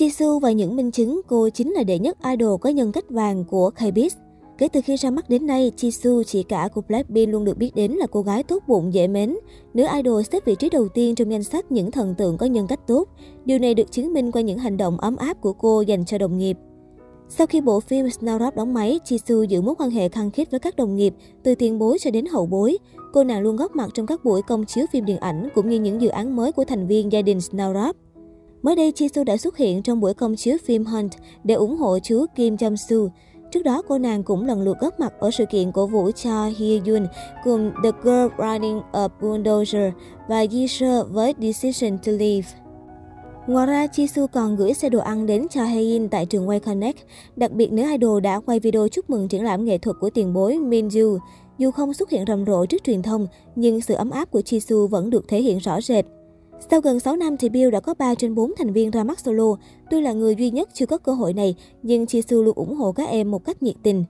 Jisoo 0.00 0.38
và 0.38 0.52
những 0.52 0.76
minh 0.76 0.90
chứng 0.90 1.20
cô 1.26 1.48
chính 1.48 1.72
là 1.72 1.82
đệ 1.82 1.98
nhất 1.98 2.18
idol 2.30 2.56
có 2.60 2.70
nhân 2.70 2.92
cách 2.92 3.10
vàng 3.10 3.44
của 3.44 3.70
K-pop. 3.78 4.10
Kể 4.58 4.68
từ 4.68 4.80
khi 4.80 4.96
ra 4.96 5.10
mắt 5.10 5.28
đến 5.28 5.46
nay, 5.46 5.72
Jisoo, 5.76 6.22
chị 6.22 6.42
cả 6.42 6.68
của 6.74 6.80
Blackpink 6.88 7.28
luôn 7.28 7.44
được 7.44 7.56
biết 7.56 7.74
đến 7.74 7.92
là 7.92 8.06
cô 8.06 8.22
gái 8.22 8.42
tốt 8.42 8.62
bụng, 8.66 8.94
dễ 8.94 9.08
mến. 9.08 9.36
Nữ 9.74 9.86
idol 9.96 10.22
xếp 10.32 10.44
vị 10.44 10.54
trí 10.54 10.70
đầu 10.70 10.88
tiên 10.88 11.14
trong 11.14 11.32
danh 11.32 11.42
sách 11.42 11.72
những 11.72 11.90
thần 11.90 12.14
tượng 12.14 12.36
có 12.38 12.46
nhân 12.46 12.66
cách 12.66 12.80
tốt. 12.86 13.08
Điều 13.44 13.58
này 13.58 13.74
được 13.74 13.92
chứng 13.92 14.12
minh 14.12 14.32
qua 14.32 14.42
những 14.42 14.58
hành 14.58 14.76
động 14.76 14.96
ấm 14.98 15.16
áp 15.16 15.40
của 15.40 15.52
cô 15.52 15.80
dành 15.80 16.04
cho 16.04 16.18
đồng 16.18 16.38
nghiệp. 16.38 16.56
Sau 17.28 17.46
khi 17.46 17.60
bộ 17.60 17.80
phim 17.80 18.06
Snowdrop 18.06 18.50
đóng 18.56 18.74
máy, 18.74 19.00
Jisoo 19.04 19.44
giữ 19.44 19.60
mối 19.60 19.74
quan 19.78 19.90
hệ 19.90 20.08
khăng 20.08 20.30
khít 20.30 20.50
với 20.50 20.60
các 20.60 20.76
đồng 20.76 20.96
nghiệp, 20.96 21.14
từ 21.42 21.54
tiền 21.54 21.78
bối 21.78 21.98
cho 22.00 22.10
đến 22.10 22.26
hậu 22.26 22.46
bối. 22.46 22.78
Cô 23.12 23.24
nàng 23.24 23.40
luôn 23.40 23.56
góp 23.56 23.76
mặt 23.76 23.90
trong 23.94 24.06
các 24.06 24.24
buổi 24.24 24.42
công 24.42 24.64
chiếu 24.64 24.86
phim 24.92 25.04
điện 25.04 25.18
ảnh 25.18 25.48
cũng 25.54 25.70
như 25.70 25.80
những 25.80 26.02
dự 26.02 26.08
án 26.08 26.36
mới 26.36 26.52
của 26.52 26.64
thành 26.64 26.86
viên 26.86 27.12
gia 27.12 27.22
đình 27.22 27.38
Snowdrop. 27.38 27.92
Mới 28.62 28.76
đây, 28.76 28.92
Jisoo 28.96 29.24
đã 29.24 29.36
xuất 29.36 29.56
hiện 29.56 29.82
trong 29.82 30.00
buổi 30.00 30.14
công 30.14 30.36
chiếu 30.36 30.56
phim 30.64 30.84
Hunt 30.84 31.12
để 31.44 31.54
ủng 31.54 31.76
hộ 31.76 31.98
chú 31.98 32.26
Kim 32.34 32.56
Jong-soo. 32.56 33.08
Trước 33.52 33.62
đó, 33.62 33.82
cô 33.88 33.98
nàng 33.98 34.22
cũng 34.22 34.46
lần 34.46 34.62
lượt 34.62 34.76
góp 34.80 35.00
mặt 35.00 35.12
ở 35.18 35.30
sự 35.30 35.44
kiện 35.50 35.72
cổ 35.72 35.86
vũ 35.86 36.10
cho 36.10 36.46
Hye 36.46 36.80
Yoon 36.86 37.06
cùng 37.44 37.72
The 37.82 37.90
Girl 38.02 38.26
Riding 38.38 38.80
a 38.92 39.08
Bulldozer 39.20 39.90
và 40.28 40.44
Jisoo 40.44 41.04
với 41.04 41.34
Decision 41.40 41.98
to 41.98 42.12
Leave. 42.12 42.48
Ngoài 43.46 43.66
ra, 43.66 43.86
Jisoo 43.86 44.26
còn 44.26 44.56
gửi 44.56 44.74
xe 44.74 44.88
đồ 44.88 44.98
ăn 44.98 45.26
đến 45.26 45.46
cho 45.50 45.64
Haein 45.64 46.08
tại 46.08 46.26
trường 46.26 46.48
quay 46.48 46.60
Connect. 46.60 46.98
Đặc 47.36 47.52
biệt, 47.52 47.72
nữ 47.72 47.82
idol 47.90 48.20
đã 48.20 48.40
quay 48.40 48.60
video 48.60 48.88
chúc 48.88 49.10
mừng 49.10 49.28
triển 49.28 49.44
lãm 49.44 49.64
nghệ 49.64 49.78
thuật 49.78 49.96
của 50.00 50.10
tiền 50.10 50.32
bối 50.32 50.58
Min 50.58 50.88
Dù 50.88 51.70
không 51.70 51.94
xuất 51.94 52.10
hiện 52.10 52.24
rầm 52.26 52.46
rộ 52.46 52.66
trước 52.66 52.84
truyền 52.84 53.02
thông, 53.02 53.26
nhưng 53.56 53.80
sự 53.80 53.94
ấm 53.94 54.10
áp 54.10 54.30
của 54.30 54.40
Jisoo 54.40 54.86
vẫn 54.86 55.10
được 55.10 55.28
thể 55.28 55.42
hiện 55.42 55.58
rõ 55.58 55.80
rệt. 55.80 56.04
Sau 56.70 56.80
gần 56.80 57.00
6 57.00 57.16
năm 57.16 57.36
thì 57.36 57.48
Bill 57.48 57.70
đã 57.70 57.80
có 57.80 57.94
3 57.94 58.14
trên 58.14 58.34
4 58.34 58.52
thành 58.58 58.72
viên 58.72 58.90
ra 58.90 59.04
mắt 59.04 59.20
solo. 59.20 59.56
Tuy 59.90 60.00
là 60.00 60.12
người 60.12 60.34
duy 60.34 60.50
nhất 60.50 60.68
chưa 60.74 60.86
có 60.86 60.98
cơ 60.98 61.12
hội 61.12 61.32
này, 61.32 61.54
nhưng 61.82 62.04
Jisoo 62.04 62.42
luôn 62.42 62.54
ủng 62.54 62.74
hộ 62.74 62.92
các 62.92 63.08
em 63.08 63.30
một 63.30 63.44
cách 63.44 63.62
nhiệt 63.62 63.76
tình. 63.82 64.04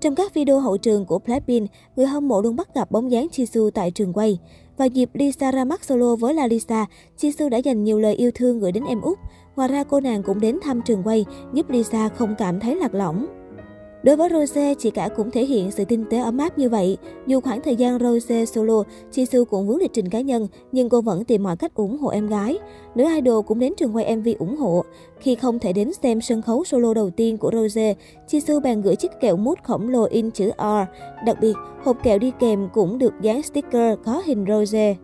Trong 0.00 0.14
các 0.14 0.34
video 0.34 0.60
hậu 0.60 0.76
trường 0.76 1.04
của 1.04 1.18
Blackpink, 1.18 1.70
người 1.96 2.06
hâm 2.06 2.28
mộ 2.28 2.42
luôn 2.42 2.56
bắt 2.56 2.74
gặp 2.74 2.90
bóng 2.90 3.10
dáng 3.10 3.26
Jisoo 3.32 3.70
tại 3.70 3.90
trường 3.90 4.12
quay. 4.12 4.38
Vào 4.76 4.88
dịp 4.88 5.10
Lisa 5.14 5.52
ra 5.52 5.64
mắt 5.64 5.84
solo 5.84 6.16
với 6.16 6.34
La 6.34 6.46
Lisa, 6.46 6.86
Jisoo 7.18 7.48
đã 7.48 7.58
dành 7.58 7.84
nhiều 7.84 7.98
lời 7.98 8.14
yêu 8.14 8.30
thương 8.34 8.60
gửi 8.60 8.72
đến 8.72 8.84
em 8.84 9.00
út. 9.00 9.18
Ngoài 9.56 9.68
ra 9.68 9.84
cô 9.84 10.00
nàng 10.00 10.22
cũng 10.22 10.40
đến 10.40 10.58
thăm 10.62 10.82
trường 10.82 11.02
quay, 11.02 11.24
giúp 11.52 11.70
Lisa 11.70 12.08
không 12.08 12.34
cảm 12.38 12.60
thấy 12.60 12.76
lạc 12.76 12.94
lõng. 12.94 13.26
Đối 14.02 14.16
với 14.16 14.28
Rose, 14.32 14.74
chị 14.74 14.90
cả 14.90 15.08
cũng 15.16 15.30
thể 15.30 15.44
hiện 15.44 15.70
sự 15.70 15.84
tinh 15.84 16.04
tế 16.10 16.18
ấm 16.18 16.38
áp 16.38 16.58
như 16.58 16.68
vậy. 16.68 16.96
Dù 17.26 17.40
khoảng 17.40 17.60
thời 17.60 17.76
gian 17.76 17.98
Rose 17.98 18.44
solo, 18.44 18.82
Jisoo 19.12 19.44
cũng 19.44 19.66
vướng 19.66 19.78
lịch 19.78 19.92
trình 19.92 20.08
cá 20.08 20.20
nhân, 20.20 20.48
nhưng 20.72 20.88
cô 20.88 21.00
vẫn 21.00 21.24
tìm 21.24 21.42
mọi 21.42 21.56
cách 21.56 21.74
ủng 21.74 21.98
hộ 21.98 22.08
em 22.08 22.28
gái. 22.28 22.58
Nữ 22.94 23.04
idol 23.14 23.44
cũng 23.46 23.58
đến 23.58 23.72
trường 23.76 23.96
quay 23.96 24.16
MV 24.16 24.28
ủng 24.38 24.56
hộ. 24.56 24.84
Khi 25.20 25.34
không 25.34 25.58
thể 25.58 25.72
đến 25.72 25.92
xem 26.02 26.20
sân 26.20 26.42
khấu 26.42 26.64
solo 26.64 26.94
đầu 26.94 27.10
tiên 27.10 27.38
của 27.38 27.50
Rose, 27.52 27.94
Jisoo 28.28 28.60
bèn 28.60 28.82
gửi 28.82 28.96
chiếc 28.96 29.10
kẹo 29.20 29.36
mút 29.36 29.58
khổng 29.62 29.88
lồ 29.88 30.04
in 30.04 30.30
chữ 30.30 30.50
R. 30.58 30.62
Đặc 31.26 31.36
biệt, 31.40 31.54
hộp 31.84 32.02
kẹo 32.02 32.18
đi 32.18 32.32
kèm 32.38 32.68
cũng 32.72 32.98
được 32.98 33.12
dán 33.20 33.42
sticker 33.42 33.98
có 34.04 34.22
hình 34.26 34.44
Rose. 34.48 34.96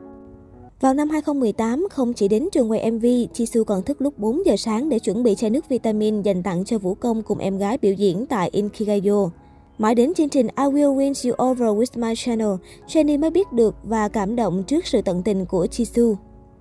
Vào 0.81 0.95
năm 0.95 1.11
2018, 1.11 1.87
không 1.91 2.13
chỉ 2.13 2.29
đến 2.29 2.49
trường 2.53 2.71
quay 2.71 2.91
MV, 2.91 3.05
Jisoo 3.05 3.65
còn 3.65 3.83
thức 3.83 4.03
lúc 4.03 4.19
4 4.19 4.47
giờ 4.47 4.57
sáng 4.57 4.89
để 4.89 4.99
chuẩn 4.99 5.23
bị 5.23 5.35
chai 5.35 5.51
nước 5.51 5.69
vitamin 5.69 6.23
dành 6.23 6.43
tặng 6.43 6.65
cho 6.65 6.79
Vũ 6.79 6.95
Công 6.95 7.23
cùng 7.23 7.39
em 7.39 7.59
gái 7.59 7.79
biểu 7.79 7.93
diễn 7.93 8.27
tại 8.27 8.49
Inkigayo. 8.53 9.31
Mãi 9.79 9.95
đến 9.95 10.15
chương 10.15 10.29
trình 10.29 10.47
I 10.47 10.65
Will 10.65 10.97
Win 10.97 11.31
You 11.31 11.51
Over 11.51 11.69
With 11.69 12.01
My 12.07 12.15
Channel, 12.17 12.55
Jennie 12.89 13.21
mới 13.21 13.31
biết 13.31 13.53
được 13.53 13.75
và 13.83 14.09
cảm 14.09 14.37
động 14.37 14.65
trước 14.67 14.87
sự 14.87 15.03
tận 15.03 15.23
tình 15.23 15.47
của 15.47 15.67
Jisoo. 15.71 16.15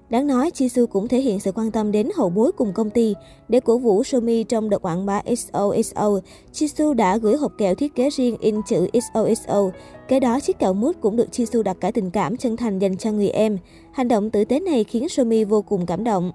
Đáng 0.09 0.27
nói, 0.27 0.51
Jisoo 0.53 0.87
cũng 0.87 1.07
thể 1.07 1.19
hiện 1.19 1.39
sự 1.39 1.51
quan 1.51 1.71
tâm 1.71 1.91
đến 1.91 2.09
hậu 2.15 2.29
bối 2.29 2.51
cùng 2.51 2.73
công 2.73 2.89
ty. 2.89 3.15
Để 3.49 3.59
cổ 3.59 3.77
vũ 3.77 4.03
Somi 4.03 4.43
trong 4.43 4.69
đợt 4.69 4.77
quảng 4.81 5.05
bá 5.05 5.21
XOXO, 5.25 6.19
Jisoo 6.53 6.93
đã 6.93 7.17
gửi 7.17 7.35
hộp 7.35 7.51
kẹo 7.57 7.75
thiết 7.75 7.95
kế 7.95 8.09
riêng 8.09 8.37
in 8.39 8.55
chữ 8.67 8.87
XOXO. 8.93 9.69
Kế 10.07 10.19
đó, 10.19 10.39
chiếc 10.39 10.59
kẹo 10.59 10.73
mút 10.73 10.95
cũng 11.01 11.15
được 11.15 11.27
Jisoo 11.31 11.63
đặt 11.63 11.77
cả 11.79 11.91
tình 11.91 12.11
cảm 12.11 12.37
chân 12.37 12.57
thành 12.57 12.79
dành 12.79 12.97
cho 12.97 13.11
người 13.11 13.29
em. 13.29 13.57
Hành 13.91 14.07
động 14.07 14.29
tử 14.29 14.45
tế 14.45 14.59
này 14.59 14.83
khiến 14.83 15.09
Somi 15.09 15.43
vô 15.43 15.61
cùng 15.61 15.85
cảm 15.85 16.03
động. 16.03 16.31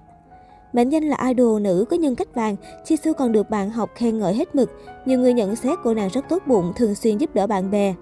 Mệnh 0.73 0.89
danh 0.89 1.03
là 1.03 1.17
idol 1.27 1.61
nữ 1.61 1.85
có 1.89 1.97
nhân 1.97 2.15
cách 2.15 2.35
vàng, 2.35 2.55
Jisoo 2.87 3.13
còn 3.13 3.31
được 3.31 3.49
bạn 3.49 3.69
học 3.69 3.89
khen 3.95 4.19
ngợi 4.19 4.33
hết 4.33 4.55
mực. 4.55 4.71
Nhiều 5.05 5.19
người 5.19 5.33
nhận 5.33 5.55
xét 5.55 5.79
cô 5.83 5.93
nàng 5.93 6.09
rất 6.13 6.29
tốt 6.29 6.43
bụng, 6.47 6.73
thường 6.75 6.95
xuyên 6.95 7.17
giúp 7.17 7.35
đỡ 7.35 7.47
bạn 7.47 7.71
bè. 7.71 7.93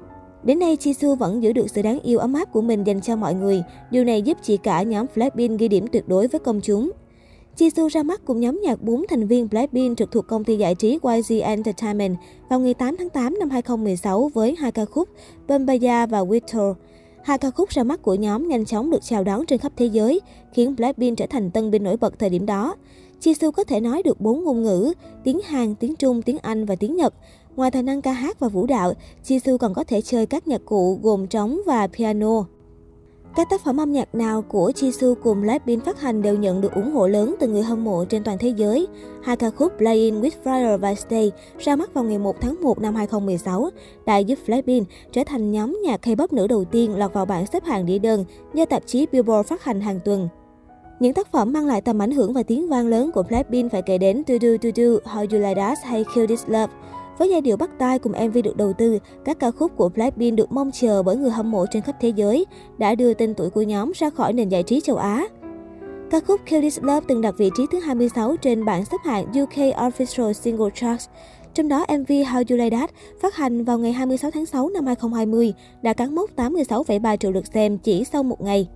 Đến 0.44 0.60
nay, 0.60 0.78
Jisoo 0.80 1.16
vẫn 1.16 1.44
giữ 1.44 1.54
được 1.54 1.70
sự 1.70 1.82
đáng 1.82 2.00
yêu 2.00 2.20
ấm 2.20 2.34
áp 2.34 2.52
của 2.52 2.62
mình 2.62 2.84
dành 2.84 3.02
cho 3.02 3.16
mọi 3.16 3.34
người. 3.34 3.64
Điều 3.92 4.04
này 4.04 4.22
giúp 4.22 4.38
chị 4.42 4.58
cả 4.58 4.84
nhóm 4.84 5.06
Blackpink 5.16 5.60
ghi 5.60 5.68
điểm 5.68 5.88
tuyệt 5.88 6.08
đối 6.08 6.28
với 6.28 6.40
công 6.40 6.62
chúng. 6.62 6.92
Jisoo 7.58 7.90
ra 7.90 8.04
mắt 8.04 8.22
cùng 8.26 8.40
nhóm 8.40 8.60
nhạc 8.64 8.82
4 8.82 9.06
thành 9.10 9.28
viên 9.28 9.50
Blackpink 9.50 9.98
trực 9.98 10.12
thuộc 10.12 10.28
công 10.28 10.44
ty 10.44 10.58
giải 10.58 10.76
trí 10.76 11.00
YG 11.04 11.42
Entertainment 11.42 12.18
vào 12.50 12.60
ngày 12.60 12.74
8 12.74 12.98
tháng 12.98 13.10
8 13.10 13.40
năm 13.40 13.50
2016 13.50 14.32
với 14.34 14.56
hai 14.60 14.72
ca 14.72 14.86
khúc 14.86 15.10
Bombaya 15.48 16.06
và 16.06 16.20
Witcher. 16.20 16.74
Hai 17.24 17.38
ca 17.38 17.52
khúc 17.52 17.70
ra 17.70 17.84
mắt 17.84 18.02
của 18.02 18.14
nhóm 18.14 18.48
nhanh 18.48 18.66
chóng 18.66 18.90
được 18.90 19.04
chào 19.04 19.24
đón 19.24 19.46
trên 19.46 19.60
khắp 19.60 19.72
thế 19.76 19.86
giới, 19.86 20.22
khiến 20.54 20.76
Blackpink 20.76 21.18
trở 21.18 21.26
thành 21.28 21.52
tân 21.52 21.72
binh 21.72 21.84
nổi 21.84 21.98
bật 21.98 22.20
thời 22.20 22.30
điểm 22.30 22.46
đó. 22.46 22.76
Jisoo 23.22 23.52
có 23.52 23.64
thể 23.64 23.80
nói 23.80 24.04
được 24.04 24.22
bốn 24.22 24.44
ngôn 24.44 24.64
ngữ, 24.64 24.94
tiếng 25.24 25.40
Hàn, 25.46 25.76
tiếng 25.76 25.96
Trung, 25.96 26.22
tiếng 26.22 26.38
Anh 26.38 26.66
và 26.66 26.76
tiếng 26.76 26.96
Nhật. 26.96 27.14
Ngoài 27.58 27.72
tài 27.72 27.84
năng 27.84 28.02
ca 28.02 28.12
hát 28.12 28.40
và 28.40 28.48
vũ 28.48 28.66
đạo, 28.66 28.94
Jisoo 29.24 29.58
còn 29.58 29.74
có 29.74 29.84
thể 29.84 30.02
chơi 30.02 30.26
các 30.26 30.48
nhạc 30.48 30.62
cụ 30.66 31.00
gồm 31.04 31.28
trống 31.28 31.60
và 31.66 31.88
piano. 31.88 32.46
Các 33.36 33.50
tác 33.50 33.62
phẩm 33.62 33.78
âm 33.78 33.92
nhạc 33.92 34.16
nào 34.16 34.42
của 34.42 34.72
Jisoo 34.76 35.16
cùng 35.24 35.42
Blackpink 35.42 35.86
phát 35.86 36.02
hành 36.02 36.22
đều 36.22 36.38
nhận 36.38 36.62
được 36.62 36.74
ủng 36.74 36.92
hộ 36.92 37.08
lớn 37.08 37.36
từ 37.40 37.48
người 37.48 37.64
hâm 37.64 37.84
mộ 37.84 38.06
trên 38.06 38.24
toàn 38.24 38.38
thế 38.38 38.50
giới. 38.50 38.88
Hai 39.24 39.36
ca 39.36 39.50
khúc 39.50 39.74
Playing 39.78 40.22
with 40.22 40.32
Fire 40.44 40.78
và 40.78 40.96
Stay 40.96 41.32
ra 41.60 41.76
mắt 41.76 41.94
vào 41.94 42.04
ngày 42.04 42.18
1 42.18 42.36
tháng 42.42 42.62
1 42.62 42.80
năm 42.80 42.96
2016 42.96 43.70
đã 44.06 44.18
giúp 44.18 44.40
Blackpink 44.48 44.88
trở 45.12 45.24
thành 45.24 45.52
nhóm 45.52 45.80
nhạc 45.84 46.08
K-pop 46.08 46.28
nữ 46.32 46.48
đầu 46.48 46.66
tiên 46.66 46.96
lọt 46.96 47.14
vào 47.14 47.26
bảng 47.26 47.46
xếp 47.46 47.64
hạng 47.64 47.86
đĩa 47.86 48.00
đơn 48.00 48.26
do 48.54 48.66
tạp 48.66 48.84
chí 48.86 49.06
Billboard 49.12 49.50
phát 49.50 49.64
hành 49.64 49.82
hàng 49.82 50.00
tuần. 50.06 50.30
Những 51.00 51.14
tác 51.14 51.32
phẩm 51.32 51.54
mang 51.54 51.66
lại 51.66 51.82
tầm 51.82 52.02
ảnh 52.02 52.12
hưởng 52.12 52.34
và 52.34 52.44
tiếng 52.44 52.70
vang 52.70 52.88
lớn 52.88 53.12
của 53.12 53.24
Blackpink 53.24 53.72
phải 53.72 53.82
kể 53.82 53.98
đến 53.98 54.24
Do 54.28 54.36
Do 54.42 54.50
Do 54.62 54.70
Do, 54.76 55.12
How 55.14 55.20
You 55.32 55.48
Like 55.48 55.56
That 55.56 55.78
hay 55.84 56.06
Kill 56.16 56.26
This 56.26 56.44
Love. 56.48 56.74
Với 57.18 57.30
giai 57.30 57.42
điệu 57.42 57.58
bắt 57.58 57.70
tai 57.80 58.00
cùng 58.00 58.14
MV 58.28 58.38
được 58.44 58.58
đầu 58.58 58.74
tư, 58.74 59.00
các 59.26 59.40
ca 59.40 59.52
khúc 59.52 59.72
của 59.76 59.90
Blackpink 59.90 60.38
được 60.38 60.52
mong 60.52 60.72
chờ 60.72 61.04
bởi 61.04 61.16
người 61.16 61.30
hâm 61.30 61.52
mộ 61.52 61.66
trên 61.72 61.82
khắp 61.82 61.96
thế 62.02 62.10
giới, 62.10 62.46
đã 62.78 62.96
đưa 62.96 63.14
tên 63.14 63.34
tuổi 63.34 63.50
của 63.50 63.62
nhóm 63.62 63.92
ra 63.96 64.10
khỏi 64.10 64.34
nền 64.34 64.50
giải 64.50 64.64
trí 64.64 64.82
châu 64.82 64.96
Á. 64.96 65.28
Ca 66.12 66.20
khúc 66.20 66.42
Kill 66.50 66.62
This 66.62 66.80
Love 66.82 67.06
từng 67.08 67.22
đặt 67.22 67.36
vị 67.38 67.50
trí 67.58 67.64
thứ 67.72 67.80
26 67.80 68.36
trên 68.38 68.66
bảng 68.66 68.86
xếp 68.86 68.98
hạng 69.04 69.26
UK 69.26 69.58
Official 69.58 70.34
Single 70.34 70.70
Charts. 70.76 71.08
Trong 71.54 71.68
đó, 71.68 71.86
MV 71.90 72.12
How 72.12 72.44
You 72.50 72.58
Like 72.58 72.78
That 72.78 72.90
phát 73.22 73.36
hành 73.36 73.64
vào 73.64 73.80
ngày 73.80 73.92
26 73.92 74.32
tháng 74.32 74.46
6 74.46 74.70
năm 74.70 74.86
2020 74.86 75.54
đã 75.82 75.94
cán 75.94 76.16
mốc 76.16 76.36
86,3 76.36 77.18
triệu 77.18 77.32
lượt 77.32 77.46
xem 77.54 77.78
chỉ 77.78 78.04
sau 78.04 78.24
một 78.24 78.42
ngày. 78.42 78.68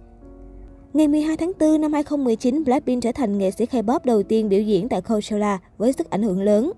Ngày 0.94 1.08
12 1.08 1.38
tháng 1.38 1.52
4 1.59 1.81
năm 1.81 1.94
2019, 1.94 2.63
Blackpink 2.63 3.03
trở 3.03 3.12
thành 3.12 3.38
nghệ 3.38 3.52
sĩ 3.52 3.66
K-pop 3.66 4.00
đầu 4.03 4.23
tiên 4.23 4.50
biểu 4.50 4.62
diễn 4.62 4.90
tại 4.90 5.02
Coachella 5.02 5.59
với 5.78 5.94
sức 5.94 6.09
ảnh 6.09 6.23
hưởng 6.23 6.41
lớn. 6.41 6.72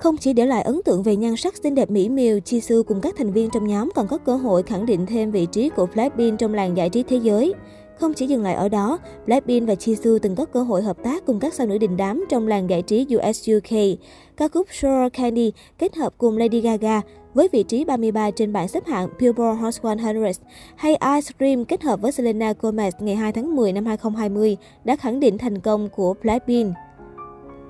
Không 0.00 0.16
chỉ 0.16 0.32
để 0.32 0.46
lại 0.46 0.62
ấn 0.62 0.80
tượng 0.84 1.02
về 1.02 1.16
nhan 1.16 1.36
sắc 1.36 1.54
xinh 1.56 1.74
đẹp 1.74 1.90
mỹ 1.90 2.08
miều, 2.08 2.38
Jisoo 2.38 2.82
cùng 2.82 3.00
các 3.00 3.14
thành 3.18 3.32
viên 3.32 3.50
trong 3.50 3.66
nhóm 3.66 3.90
còn 3.94 4.06
có 4.08 4.18
cơ 4.18 4.36
hội 4.36 4.62
khẳng 4.62 4.86
định 4.86 5.06
thêm 5.06 5.30
vị 5.30 5.46
trí 5.46 5.68
của 5.68 5.86
Blackpink 5.94 6.38
trong 6.38 6.54
làng 6.54 6.76
giải 6.76 6.88
trí 6.88 7.02
thế 7.02 7.16
giới. 7.16 7.54
Không 7.98 8.14
chỉ 8.14 8.26
dừng 8.26 8.42
lại 8.42 8.54
ở 8.54 8.68
đó, 8.68 8.98
Blackpink 9.26 9.68
và 9.68 9.74
Jisoo 9.74 10.18
từng 10.18 10.36
có 10.36 10.44
cơ 10.44 10.62
hội 10.62 10.82
hợp 10.82 10.96
tác 11.02 11.26
cùng 11.26 11.40
các 11.40 11.54
sao 11.54 11.66
nữ 11.66 11.78
đình 11.78 11.96
đám 11.96 12.24
trong 12.28 12.48
làng 12.48 12.70
giải 12.70 12.82
trí 12.82 13.06
US 13.16 13.50
UK. 13.56 13.78
Ca 14.36 14.48
khúc 14.48 14.66
Sour 14.70 15.12
Candy 15.12 15.52
kết 15.78 15.96
hợp 15.96 16.14
cùng 16.18 16.38
Lady 16.38 16.60
Gaga 16.60 17.00
với 17.34 17.48
vị 17.52 17.62
trí 17.62 17.84
33 17.84 18.30
trên 18.30 18.52
bảng 18.52 18.68
xếp 18.68 18.86
hạng 18.86 19.08
Billboard 19.20 19.60
Hot 19.60 19.74
100 19.82 20.22
hay 20.76 20.92
Ice 20.92 21.32
Cream 21.38 21.64
kết 21.64 21.82
hợp 21.82 22.00
với 22.00 22.12
Selena 22.12 22.52
Gomez 22.60 22.90
ngày 23.00 23.16
2 23.16 23.32
tháng 23.32 23.56
10 23.56 23.72
năm 23.72 23.86
2020 23.86 24.56
đã 24.84 24.96
khẳng 24.96 25.20
định 25.20 25.38
thành 25.38 25.58
công 25.58 25.88
của 25.88 26.14
Blackpink. 26.22 26.74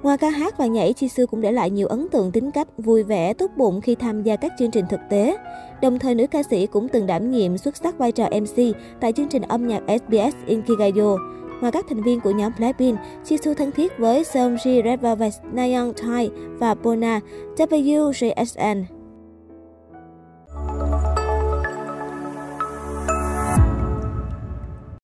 Ngoài 0.02 0.18
ca 0.18 0.30
hát 0.30 0.58
và 0.58 0.66
nhảy, 0.66 0.92
Jisoo 0.92 1.26
cũng 1.26 1.40
để 1.40 1.52
lại 1.52 1.70
nhiều 1.70 1.86
ấn 1.88 2.08
tượng 2.08 2.32
tính 2.32 2.50
cách 2.50 2.68
vui 2.78 3.02
vẻ, 3.02 3.32
tốt 3.32 3.50
bụng 3.56 3.80
khi 3.80 3.94
tham 3.94 4.22
gia 4.22 4.36
các 4.36 4.52
chương 4.58 4.70
trình 4.70 4.84
thực 4.90 5.00
tế. 5.10 5.36
Đồng 5.82 5.98
thời, 5.98 6.14
nữ 6.14 6.26
ca 6.26 6.42
sĩ 6.42 6.66
cũng 6.66 6.88
từng 6.88 7.06
đảm 7.06 7.30
nhiệm 7.30 7.58
xuất 7.58 7.76
sắc 7.76 7.98
vai 7.98 8.12
trò 8.12 8.28
MC 8.40 8.76
tại 9.00 9.12
chương 9.12 9.28
trình 9.28 9.42
âm 9.42 9.68
nhạc 9.68 9.82
SBS 9.88 10.36
Inkigayo. 10.46 11.16
Ngoài 11.60 11.72
các 11.72 11.86
thành 11.88 12.02
viên 12.02 12.20
của 12.20 12.30
nhóm 12.30 12.52
Blackpink, 12.58 12.98
Jisoo 13.24 13.54
thân 13.54 13.72
thiết 13.72 13.98
với 13.98 14.24
Seungri, 14.24 14.82
Red 14.84 15.00
Velvet, 15.00 15.32
Nayeon 15.52 15.92
Thai 15.96 16.30
và 16.58 16.74
Bona, 16.74 17.20
WJSN. 17.56 18.84